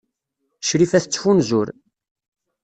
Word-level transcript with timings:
Crifa 0.67 0.95
ad 0.97 1.03
tettfunzur. 1.03 1.67